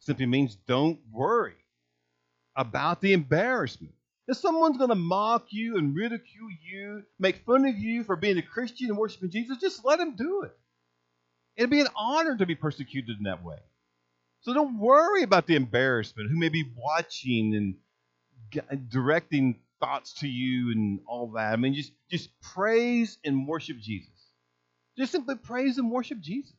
[0.00, 1.56] Simply means don't worry
[2.56, 3.94] about the embarrassment.
[4.26, 8.36] If someone's going to mock you and ridicule you, make fun of you for being
[8.36, 10.58] a Christian and worshiping Jesus, just let them do it.
[11.56, 13.58] It'd be an honor to be persecuted in that way.
[14.40, 17.76] So don't worry about the embarrassment, who may be watching and
[18.88, 21.52] directing thoughts to you and all that.
[21.52, 24.10] I mean, just, just praise and worship Jesus.
[24.96, 26.54] Just simply praise and worship Jesus.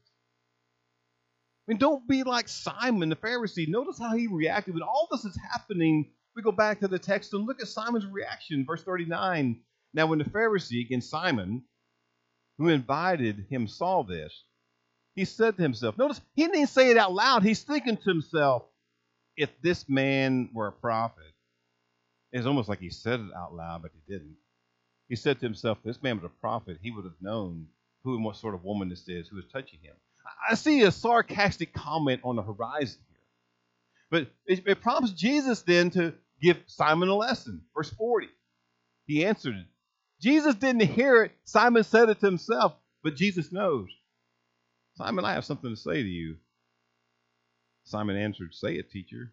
[1.67, 3.67] I mean, don't be like Simon the Pharisee.
[3.67, 6.09] Notice how he reacted when all this is happening.
[6.35, 9.59] We go back to the text and look at Simon's reaction, verse 39.
[9.93, 11.63] Now, when the Pharisee, again Simon,
[12.57, 14.43] who invited him, saw this,
[15.15, 17.43] he said to himself, notice he didn't say it out loud.
[17.43, 18.63] He's thinking to himself,
[19.35, 21.33] if this man were a prophet,
[22.31, 24.35] it's almost like he said it out loud, but he didn't.
[25.07, 27.67] He said to himself, this man was a prophet, he would have known
[28.03, 29.95] who and what sort of woman this is who is touching him.
[30.49, 33.17] I see a sarcastic comment on the horizon here.
[34.11, 37.63] But it, it prompts Jesus then to give Simon a lesson.
[37.75, 38.27] Verse 40.
[39.05, 39.65] He answered it.
[40.21, 41.31] Jesus didn't hear it.
[41.45, 42.73] Simon said it to himself,
[43.03, 43.87] but Jesus knows.
[44.95, 46.35] Simon, I have something to say to you.
[47.85, 49.31] Simon answered, Say it, teacher.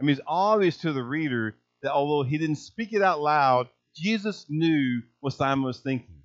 [0.00, 3.68] I mean, it's obvious to the reader that although he didn't speak it out loud,
[3.94, 6.22] Jesus knew what Simon was thinking.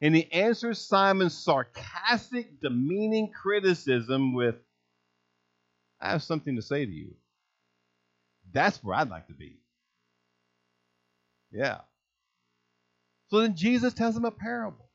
[0.00, 4.54] And he answers Simon's sarcastic, demeaning criticism with,
[6.00, 7.14] I have something to say to you.
[8.52, 9.58] That's where I'd like to be.
[11.52, 11.80] Yeah.
[13.28, 14.88] So then Jesus tells him a parable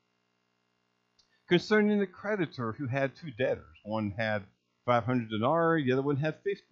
[1.47, 3.65] concerning the creditor who had two debtors.
[3.83, 4.43] One had
[4.85, 6.63] 500 denarii, the other one had 50.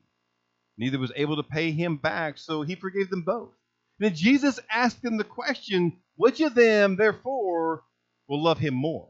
[0.77, 3.51] Neither was able to pay him back, so he forgave them both.
[3.99, 7.83] And then Jesus asked them the question, which of them, therefore,
[8.27, 9.09] will love him more?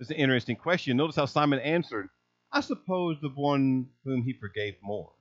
[0.00, 0.96] It's an interesting question.
[0.96, 2.08] Notice how Simon answered,
[2.50, 5.12] I suppose the one whom he forgave more.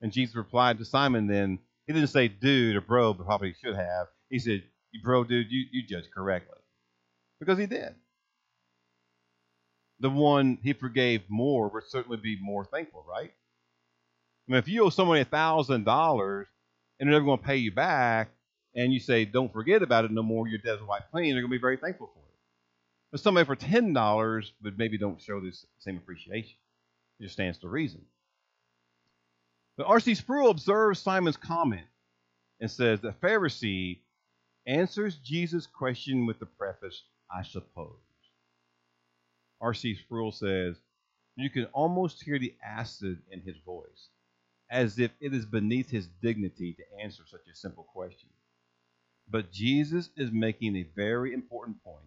[0.00, 3.74] And Jesus replied to Simon then, he didn't say dude or bro, but probably should
[3.74, 4.06] have.
[4.30, 4.62] He said,
[5.02, 6.58] bro, dude, you, you judge correctly.
[7.40, 7.94] Because he did.
[10.00, 13.32] The one he forgave more would certainly be more thankful, right?
[14.48, 16.46] I mean, if you owe somebody a thousand dollars
[16.98, 18.30] and they're never going to pay you back,
[18.74, 21.50] and you say, "Don't forget about it no more," your debt's wiped clean, they're going
[21.50, 22.38] to be very thankful for it.
[23.10, 26.56] But somebody for ten dollars, but maybe don't show this same appreciation.
[27.18, 28.04] It just stands to reason.
[29.76, 30.14] But R.C.
[30.14, 31.86] Sproul observes Simon's comment
[32.60, 34.00] and says the Pharisee
[34.66, 37.96] answers Jesus' question with the preface, I suppose.
[39.60, 39.94] R.C.
[39.96, 40.76] Sproul says,
[41.36, 44.08] You can almost hear the acid in his voice,
[44.70, 48.28] as if it is beneath his dignity to answer such a simple question.
[49.30, 52.04] But Jesus is making a very important point,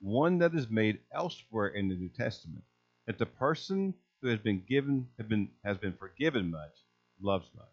[0.00, 2.64] one that is made elsewhere in the New Testament,
[3.06, 6.74] that the person who has been given been, has been forgiven much
[7.20, 7.66] loves much.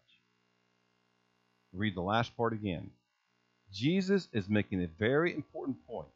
[1.72, 2.90] Read the last part again.
[3.72, 6.08] Jesus is making a very important point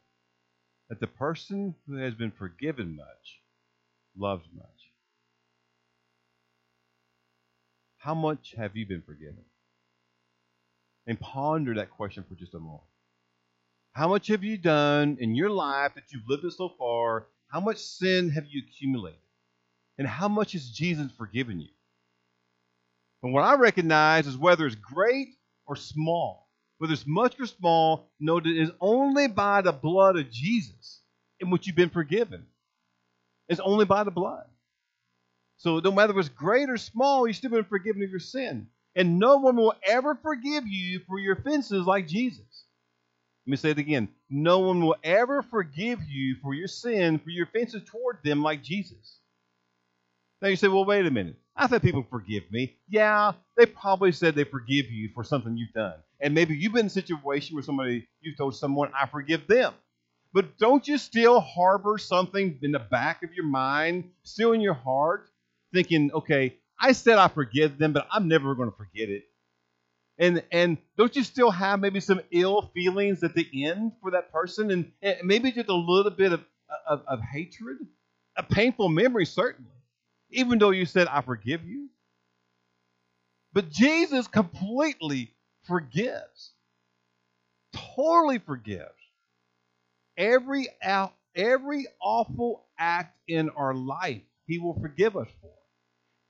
[0.89, 3.39] that the person who has been forgiven much
[4.17, 4.74] loves much.
[8.05, 9.43] How much have you been forgiven?
[11.07, 12.83] And ponder that question for just a moment.
[13.93, 17.25] How much have you done in your life that you've lived it so far?
[17.47, 19.17] How much sin have you accumulated?
[19.97, 21.69] And how much has Jesus forgiven you?
[23.23, 25.29] And what I recognize is whether it's great
[25.65, 26.47] or small,
[26.77, 31.01] whether it's much or small, know that it is only by the blood of Jesus
[31.39, 32.45] in which you've been forgiven.
[33.49, 34.45] It's only by the blood.
[35.57, 38.67] So no matter if it's great or small, you've still been forgiven of your sin.
[38.95, 42.65] And no one will ever forgive you for your offenses like Jesus.
[43.45, 44.09] Let me say it again.
[44.29, 48.63] No one will ever forgive you for your sin, for your offenses toward them like
[48.63, 49.19] Jesus.
[50.41, 51.35] Now you say, well, wait a minute.
[51.55, 52.75] I've had people forgive me.
[52.89, 55.95] Yeah, they probably said they forgive you for something you've done.
[56.19, 59.73] And maybe you've been in a situation where somebody, you've told someone, I forgive them.
[60.33, 64.73] But don't you still harbor something in the back of your mind, still in your
[64.73, 65.29] heart,
[65.75, 69.25] thinking, okay, I said I forgive them, but I'm never going to forget it.
[70.19, 74.31] And and don't you still have maybe some ill feelings at the end for that
[74.33, 76.45] person, and, and maybe just a little bit of,
[76.87, 77.77] of, of hatred,
[78.37, 79.71] a painful memory, certainly
[80.31, 81.89] even though you said, I forgive you.
[83.53, 85.33] But Jesus completely
[85.67, 86.53] forgives.
[87.73, 88.91] totally forgives.
[90.17, 90.67] Every
[91.35, 95.51] every awful act in our life, He will forgive us for.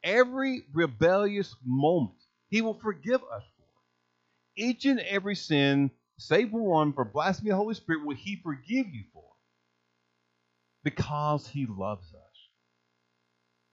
[0.06, 2.16] Every rebellious moment,
[2.49, 3.66] He will forgive us for.
[4.56, 5.89] Each and every sin,
[6.20, 9.24] save one for blasphemy of the Holy Spirit, will He forgive you for
[10.84, 12.22] because He loves us.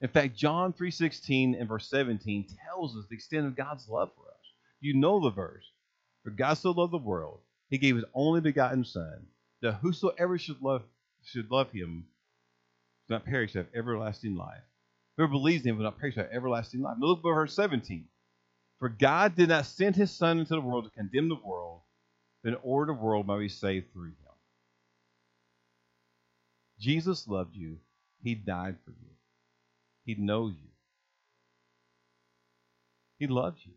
[0.00, 4.22] In fact, John 3:16 and verse 17 tells us the extent of God's love for
[4.22, 4.46] us.
[4.80, 5.70] You know the verse.
[6.24, 9.26] For God so loved the world, he gave his only begotten Son,
[9.60, 10.82] that whosoever should love
[11.24, 12.06] should love him
[13.02, 14.62] should not perish, have everlasting life.
[15.16, 16.96] Whoever believes in him will not perish, have everlasting life.
[17.00, 18.06] Look at verse 17.
[18.78, 21.82] For God did not send his Son into the world to condemn the world,
[22.42, 24.16] but in order the world might be saved through him.
[26.78, 27.78] Jesus loved you.
[28.24, 29.10] He died for you.
[30.04, 30.70] He knows you.
[33.18, 33.72] He loves you.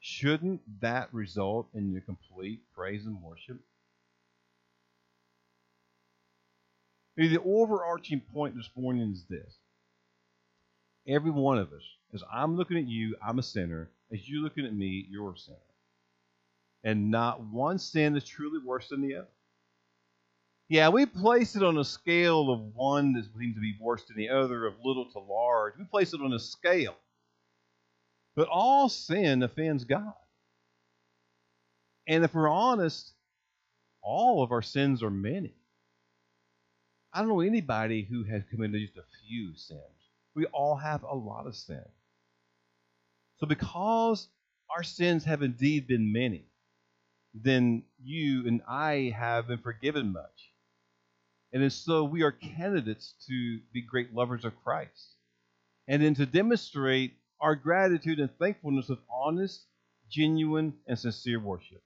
[0.00, 3.60] Shouldn't that result in your complete praise and worship?
[7.28, 9.58] The overarching point this morning is this.
[11.06, 11.82] Every one of us,
[12.14, 13.90] as I'm looking at you, I'm a sinner.
[14.12, 15.56] As you're looking at me, you're a sinner.
[16.84, 19.28] And not one sin is truly worse than the other.
[20.68, 24.16] Yeah, we place it on a scale of one that seems to be worse than
[24.16, 25.74] the other, of little to large.
[25.78, 26.96] We place it on a scale.
[28.34, 30.14] But all sin offends God.
[32.08, 33.12] And if we're honest,
[34.02, 35.54] all of our sins are many.
[37.12, 39.80] I don't know anybody who has committed just a few sins.
[40.34, 41.84] We all have a lot of sin.
[43.38, 44.28] So, because
[44.74, 46.46] our sins have indeed been many,
[47.34, 50.52] then you and I have been forgiven much.
[51.52, 55.16] And so we are candidates to be great lovers of Christ.
[55.86, 59.60] And then to demonstrate our gratitude and thankfulness with honest,
[60.10, 61.82] genuine, and sincere worship.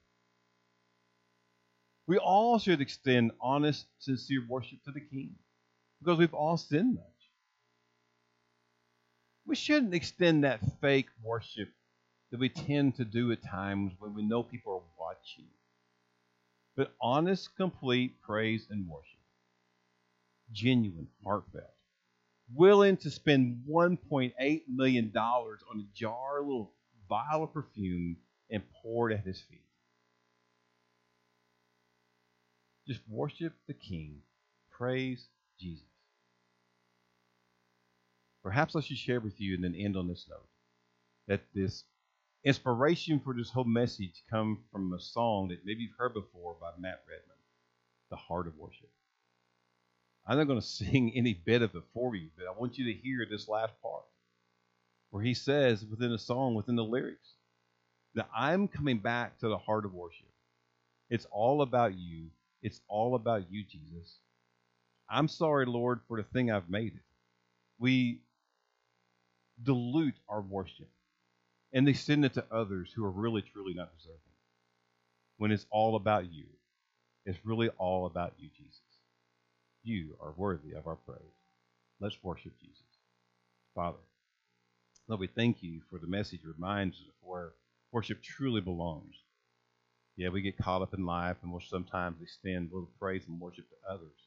[2.07, 5.35] We all should extend honest, sincere worship to the King
[5.99, 7.03] because we've all sinned much.
[9.45, 11.69] We shouldn't extend that fake worship
[12.31, 15.45] that we tend to do at times when we know people are watching.
[16.75, 19.17] But honest, complete praise and worship
[20.51, 21.65] genuine, heartfelt,
[22.53, 26.73] willing to spend $1.8 million on a jar, a little
[27.09, 28.17] vial of perfume,
[28.49, 29.66] and pour it at his feet.
[32.87, 34.21] Just worship the King.
[34.71, 35.27] Praise
[35.59, 35.83] Jesus.
[38.43, 40.47] Perhaps I should share with you and then end on this note
[41.27, 41.83] that this
[42.45, 46.69] inspiration for this whole message come from a song that maybe you've heard before by
[46.79, 47.35] Matt Redman,
[48.09, 48.89] The Heart of Worship.
[50.25, 52.85] I'm not going to sing any bit of it for you, but I want you
[52.85, 54.03] to hear this last part
[55.09, 57.33] where he says within the song, within the lyrics,
[58.15, 60.27] that I'm coming back to the heart of worship.
[61.09, 62.27] It's all about you.
[62.61, 64.17] It's all about you, Jesus.
[65.09, 67.01] I'm sorry, Lord, for the thing I've made it.
[67.79, 68.21] We
[69.63, 70.89] dilute our worship
[71.73, 74.19] and they send it to others who are really, truly not deserving.
[75.37, 76.45] When it's all about you,
[77.25, 78.81] it's really all about you, Jesus.
[79.83, 81.19] You are worthy of our praise.
[81.99, 82.83] Let's worship Jesus.
[83.75, 83.97] Father,
[85.07, 87.51] Lord, we thank you for the message reminds us of where
[87.91, 89.15] worship truly belongs.
[90.17, 93.39] Yeah, we get caught up in life and we'll sometimes extend a little praise and
[93.39, 94.17] worship to others.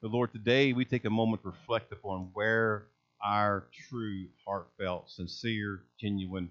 [0.00, 2.86] But Lord, today we take a moment to reflect upon where
[3.22, 6.50] our true, heartfelt, sincere, genuine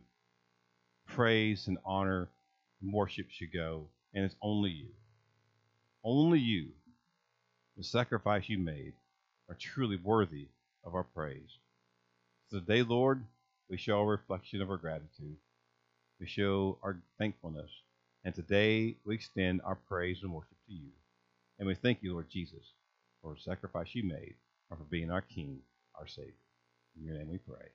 [1.07, 2.29] praise and honor
[2.81, 3.87] and worship should go.
[4.13, 4.87] And it's only you.
[6.03, 6.69] Only you
[7.77, 8.93] the sacrifice you made
[9.49, 10.47] are truly worthy
[10.83, 11.57] of our praise.
[12.49, 13.23] So today, Lord,
[13.69, 15.37] we show a reflection of our gratitude.
[16.19, 17.71] We show our thankfulness.
[18.23, 20.89] And today we extend our praise and worship to you.
[21.57, 22.73] And we thank you, Lord Jesus,
[23.21, 24.35] for the sacrifice you made
[24.69, 25.59] and for being our King,
[25.99, 26.33] our Savior.
[26.97, 27.69] In your name we pray.